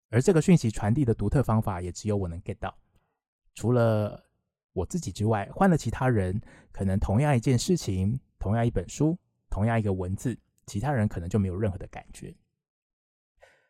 [0.10, 2.76] 而这个讯息传递的独特方法，也只有我能 get 到。
[3.56, 4.24] 除了
[4.72, 6.40] 我自己之外，换了其他人，
[6.72, 9.18] 可能同样一件事情、同样一本书、
[9.50, 12.34] 同样一个文字，其他人可能就没有任何的感觉。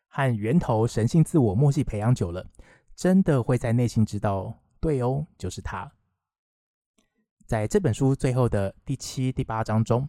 [0.08, 2.46] 和源头神性自我默契培养久了，
[2.94, 5.90] 真的会在内心知道，对哦，就是他。
[7.46, 10.06] 在这本书最后的第七、第八章中，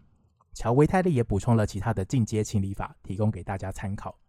[0.54, 4.20] 乔维泰利也补充了其他的进阶清理法，提供给大家参考，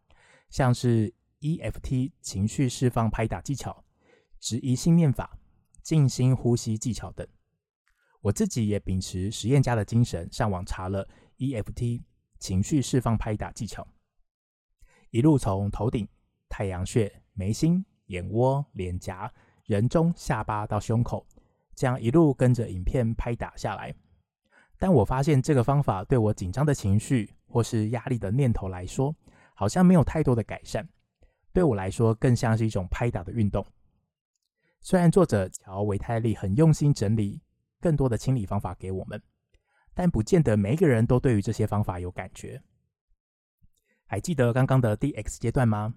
[0.49, 3.85] 像是 EFT 情绪释放拍打技巧、
[4.39, 5.37] 质疑信念法。
[5.83, 7.27] 静心呼吸技巧等，
[8.21, 12.03] 我自己也秉持实验家的精神，上网查了 EFT
[12.39, 13.87] 情绪释放拍打技巧，
[15.11, 16.09] 一路从头顶、
[16.49, 19.33] 太阳穴、眉心、眼窝、脸颊、
[19.67, 21.27] 人中、下巴到胸口，
[21.75, 23.95] 这样一路跟着影片拍打下来。
[24.79, 29.15] 但我发现这个方法对我紧张的情绪或是压力的念头来说，
[29.55, 30.87] 好像没有太多的改善。
[31.53, 33.67] 对我来说，更像是一种拍打的运动。
[34.81, 37.41] 虽然作者乔维泰利很用心整理
[37.81, 39.21] 更多的清理方法给我们，
[39.95, 42.63] 但不见得每一个人都对于这些方法有感觉。
[44.05, 45.93] 还记得刚刚的 D X 阶段吗？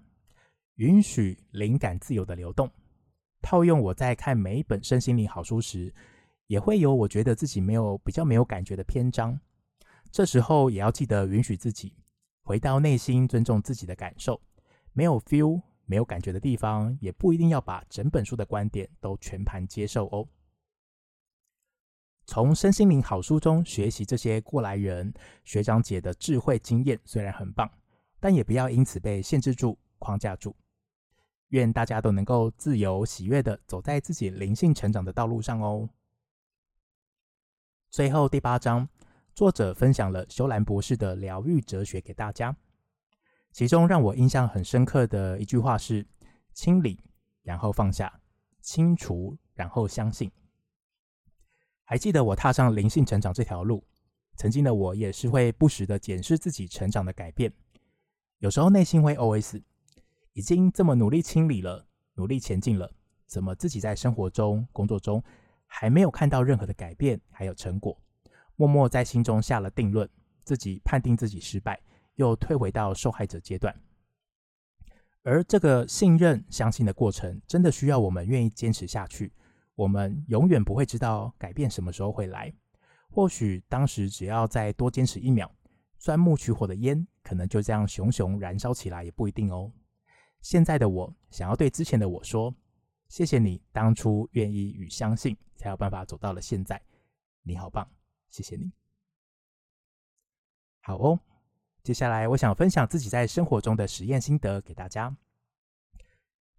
[0.76, 2.68] 允许灵感自由的流动。
[3.42, 5.92] 套用我在看每一本身心灵好书时，
[6.46, 9.38] 也会有我觉得自己没有比较没有感觉的篇章。
[10.10, 11.94] 这时候也要记得允许自己
[12.42, 14.40] 回到内心，尊重自己的感受。
[14.92, 15.62] 没有 feel。
[15.86, 20.24] 没有感觉的地方，也不一定要把整本书的观点都全盘接受哦。
[22.26, 25.12] 从身心灵好书中学习这些过来人
[25.42, 27.68] 学长姐的智慧经验，虽然很棒，
[28.20, 30.54] 但也不要因此被限制住、框架住。
[31.50, 35.88] 愿大家都能够自由喜悦的走在自己灵性成长的道路上哦。
[37.90, 38.88] 最后第八章，
[39.34, 42.56] 作者分享了修兰博士的疗愈哲学给大家。
[43.52, 46.06] 其中让我印象很深刻的一句话是
[46.54, 47.00] ：“清理，
[47.42, 48.08] 然后放下；
[48.60, 50.30] 清除，然后相信。”
[51.82, 53.84] 还记得我踏上灵性成长这条路，
[54.36, 57.52] 曾经的我也是会不时的检视自己成长的改变。
[58.38, 59.60] 有时候内心会 OS：“
[60.40, 62.90] 已经这么努力清理了，努力前进了，
[63.26, 65.22] 怎么自己在生活中、工作中
[65.66, 67.94] 还没有看到任何的改变，还有成果？”
[68.56, 70.08] 默默在心中下了定论，
[70.42, 71.78] 自己判定自己失败。
[72.14, 73.74] 又退回到受害者阶段，
[75.22, 79.32] 而这个信任、相信的过程，真的需要我们愿意坚持下去。
[79.74, 82.52] 我们永远不会知道改变什么时候会来，
[83.10, 85.50] 或许当时只要再多坚持一秒，
[85.98, 89.72] 钻木取火的烟可能就这样熊熊燃烧起来，也不一定哦。
[90.40, 92.54] 现在的我想要对之前的我说：
[93.08, 96.80] 谢谢你当初愿意与相信，才有办法走到了现在。
[97.42, 97.88] 你好棒，
[98.28, 98.72] 谢谢你。
[100.80, 101.20] 好哦。
[101.82, 105.16] 接下来，我想分享自己在生活中的实验心得给大家。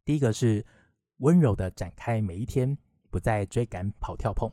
[0.03, 0.65] 第一个是
[1.17, 2.75] 温柔的展开每一天，
[3.11, 4.51] 不再追赶跑跳碰。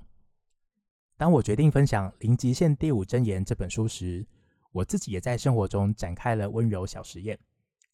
[1.17, 4.27] 当我决定分享《零极限第五真言》这本书时，
[4.71, 7.39] 我自己也在生活中展开了温柔小实验。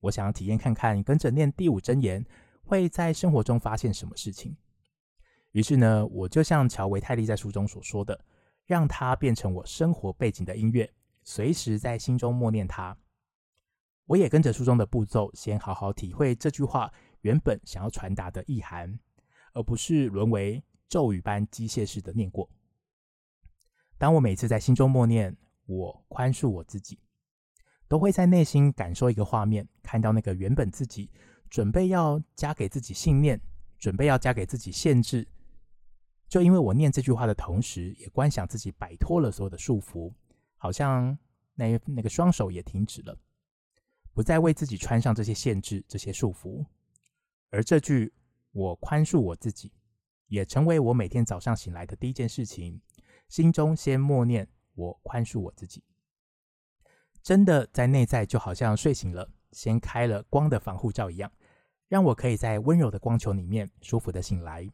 [0.04, 2.22] 我想要体验看看，跟着念第五真言
[2.62, 4.54] 会在生活中发现什么事情。
[5.52, 8.22] 于是呢，我就像乔维泰利在书中所说的，
[8.66, 10.92] 让它变成我生活背景的音乐。
[11.22, 12.94] 随时在心中默念它，
[14.04, 16.92] 我也跟着书中的步骤，先好好体会这句话
[17.22, 18.98] 原本想要传达的意涵，
[19.54, 22.46] 而不是沦为咒语般机械式的念过。
[23.96, 25.34] 当我每次在心中默念
[25.64, 26.98] “我宽恕我自己”，
[27.88, 31.10] 都会在内心感受一个画面，看到那个原本自己
[31.48, 33.40] 准备要加给自己信念、
[33.78, 35.26] 准备要加给自己限制，
[36.28, 40.12] 就因为我念这句话的同时，也观想自己摆脱了所有的束缚。
[40.56, 41.18] 好像
[41.54, 43.18] 那那个双手也停止了，
[44.14, 46.64] 不再为自己穿上这些限制、这些束缚，
[47.50, 48.10] 而这句
[48.52, 49.70] “我宽恕我自己”
[50.28, 52.80] 也成为我每天早上醒来的第一件事情，
[53.28, 55.84] 心中先默念“我宽恕我自己”，
[57.24, 61.32] 真的在内在就好像睡醒了，先开了光的防护罩一样，
[61.88, 64.70] 让我可以在温柔的光球里面舒服的醒来，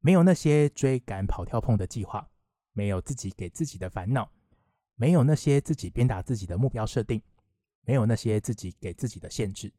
[0.00, 2.28] 没有那些追赶、跑、跳、碰的计划，
[2.74, 4.30] 没有自己给自己的烦恼。
[4.94, 7.22] 没有那些自己鞭打自己的目标设定，
[7.86, 9.72] 没有那些自己给自己的限制，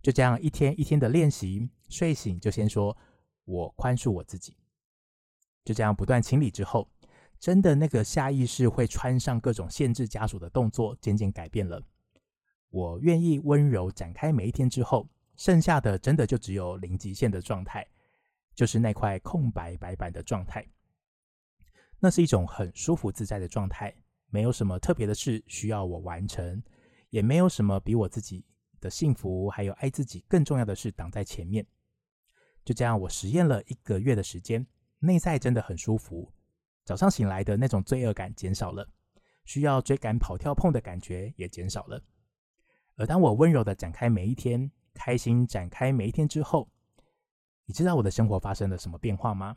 [0.00, 2.96] 就这样一天一天的练习，睡醒就先说
[3.44, 4.56] “我宽恕我自己”，
[5.66, 6.88] 就这样不断清理之后，
[7.44, 11.78] 真的那个下意识会穿上各种限制枷锁的动作渐渐改变了。
[12.70, 17.86] 我愿意温柔展开每一天之后，剩下的真的就只有零极限的状态，
[18.54, 20.66] 就是那块空白白板的状态。
[22.00, 23.94] 那是一种很舒服自在的状态。
[24.30, 26.62] 没有什么特别的事需要我完成，
[27.10, 28.42] 也没有什么比我自己
[28.80, 31.66] 的幸福还有爱自己更重要的事挡在前面。
[32.64, 34.66] 就这样，我实验了一个月的时间，
[35.00, 36.32] 内在真的很舒服，
[36.84, 38.88] 早上醒来的那种罪恶感减少了，
[39.44, 42.02] 需要追赶跑跳碰的感觉也减少了。
[42.96, 46.70] 而当我温柔的展开每一天，开心展开每一天之后，
[47.64, 49.56] 你知道我的生活发生了什么变化吗？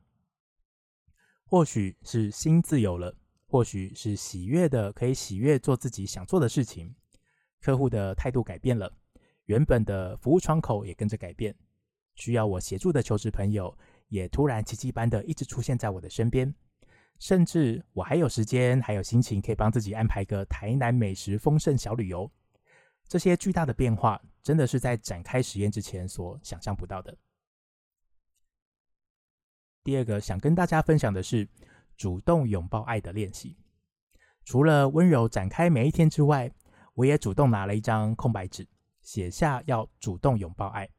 [1.44, 3.16] 或许是心自由了，
[3.46, 6.96] 或许是喜悦的可以喜悦做自己想做的事情，
[7.62, 8.92] 客户的态度改变了，
[9.46, 11.56] 原本的服务窗口也跟着改变，
[12.16, 16.54] 需要我协助的求职朋友也突然奇迹般的一直出现在我的身边，
[17.20, 22.32] 甚至我还有时间还有心情可以帮自己安排个台南美食丰盛小旅游，
[23.08, 27.18] 这些巨大的变化真的是在展开实验之前所想象不到的。
[29.84, 31.48] 第二个想跟大家分享的是
[31.96, 33.58] 主动拥抱爱的练习。
[34.44, 36.52] 除了温柔展开每一天之外，
[36.94, 38.68] 我也主动拿了一张空白纸，
[39.02, 40.90] 写下要主动拥抱爱。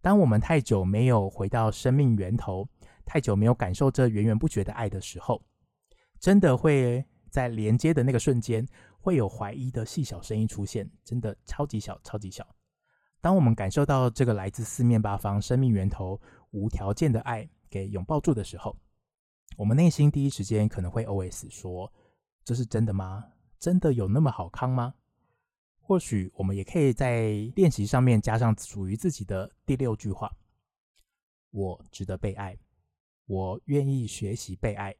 [0.00, 2.68] 当我们太久没有回到生命源头，
[3.04, 5.42] 太久没有感受这源源不绝的爱的时候，
[6.18, 8.66] 真的会在连接的那个瞬间，
[8.98, 12.46] 会有怀疑的细小声音出现，真的超级小，超级小。
[13.20, 18.76] 当我们感受到这个来自四面八方生命源头无条件的爱，给拥抱住的时候，
[19.56, 21.92] 我们内心第一时间可能会 OS 说
[22.44, 23.24] ：“这是真的吗？
[23.58, 24.94] 真的有那么好康吗？”
[25.78, 30.30] 或许我们也可以在练习上面加上属于自己的第六句话
[31.50, 32.56] ：“我值得被爱，
[33.26, 34.94] 我愿意学习被爱，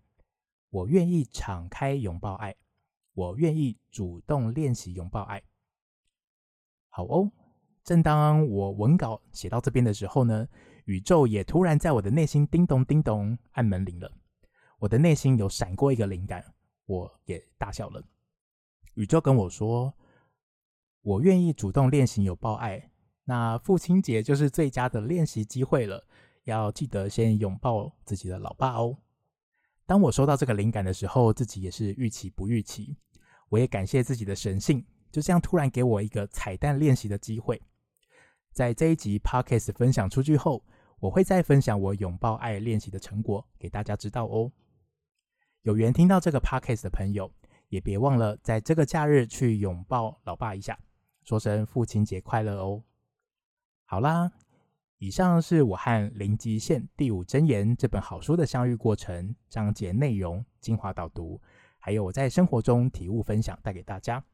[0.71, 2.55] 我愿意敞开拥抱爱，
[3.15, 5.43] 我愿意主动练习拥抱爱。”
[6.89, 7.31] 好哦，
[7.83, 10.47] 正当我文稿写到这边的时候呢，
[10.85, 14.13] 宇宙也突然在我的内心叮咚叮咚按门铃了。
[14.79, 16.45] 我的内心有闪过一个灵感，
[16.87, 18.03] 我也大笑了。
[18.95, 19.95] 宇宙跟我说
[21.03, 22.91] ：“我愿意主动练习拥抱爱，
[23.25, 26.05] 那父亲节就是最佳的练习机会了。
[26.45, 28.97] 要记得先拥抱自己的老爸哦。”
[29.87, 32.97] 当我收到这个灵感的时候，自己也是预期不预期。
[33.49, 37.61] 我也感谢自己的神性，就这样突然给我一个彩蛋练习的机会。
[38.53, 40.65] 在这一集 Podcast 分享出去后，
[40.99, 44.51] 我会再分享我拥抱爱练习的成果给大家知道哦。
[45.63, 47.31] 有缘听到这个 Podcast 的朋友，
[47.69, 50.79] 也别忘了在这个假日去拥抱老爸一下，
[51.25, 52.83] 说声父亲节快乐哦。
[53.85, 54.33] 好啦，
[55.03, 61.41] 以上是我和零极限第五真言这本好书的相遇过程、章节内容、精华导读，
[61.81, 64.25] 还有我在生活中体悟分享带给大家，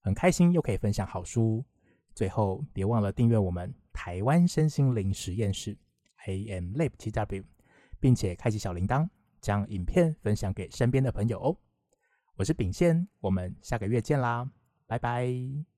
[0.00, 1.62] 很开心又可以分享好书。
[2.14, 5.76] 最后，别忘了订阅我们台湾身心灵实验室
[6.24, 7.44] AM Lab TW，
[8.00, 9.06] 并且开启小铃铛，
[9.42, 11.54] 将影片分享给身边的朋友哦。
[12.36, 14.50] 我是秉宪，我们下个月见啦，
[14.86, 15.77] 拜拜。